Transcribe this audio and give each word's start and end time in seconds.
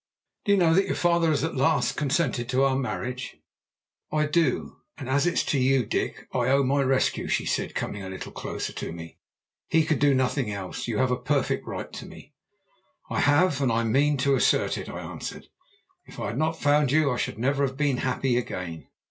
Do 0.45 0.51
you 0.51 0.57
know 0.57 0.73
that 0.73 0.87
your 0.87 0.95
father 0.95 1.29
has 1.29 1.43
at 1.43 1.53
last 1.55 1.95
consented 1.95 2.49
to 2.49 2.63
our 2.63 2.75
marriage?" 2.75 3.37
"I 4.11 4.25
do. 4.25 4.77
And 4.97 5.07
as 5.07 5.27
it 5.27 5.35
is 5.35 5.43
to 5.43 5.59
you, 5.59 5.85
Dick, 5.85 6.27
I 6.33 6.47
owe 6.49 6.63
my 6.63 6.81
rescue," 6.81 7.27
she 7.27 7.45
said, 7.45 7.75
coming 7.75 8.01
a 8.01 8.09
little 8.09 8.31
closer 8.31 8.73
to 8.73 8.91
me, 8.91 9.19
"he 9.67 9.85
could 9.85 9.99
do 9.99 10.15
nothing 10.15 10.49
else; 10.49 10.87
you 10.87 10.97
have 10.97 11.11
a 11.11 11.17
perfect 11.21 11.67
right 11.67 11.93
to 11.93 12.07
me." 12.07 12.33
"I 13.11 13.19
have, 13.19 13.61
and 13.61 13.71
I 13.71 13.83
mean 13.83 14.17
to 14.25 14.33
assert 14.33 14.75
it!" 14.75 14.89
I 14.89 15.01
answered. 15.01 15.49
"If 16.07 16.19
I 16.19 16.29
had 16.29 16.37
not 16.39 16.59
found 16.59 16.91
you, 16.91 17.11
I 17.11 17.17
should 17.17 17.37
never 17.37 17.63
have 17.63 17.77
been 17.77 17.97
happy 17.97 18.37
again." 18.37 18.87